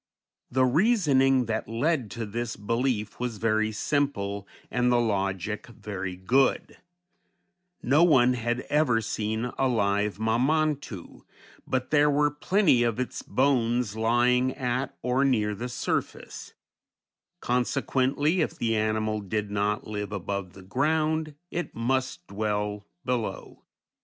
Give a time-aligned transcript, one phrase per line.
[0.49, 6.77] The reasoning that led to this belief was very simple and the logic very good;
[7.83, 11.23] no one had ever seen a live Mamantu,
[11.67, 16.55] but there were plenty of its bones lying at or near the surface;
[17.39, 23.61] consequently if the animal did not live above the ground, it must dwell below.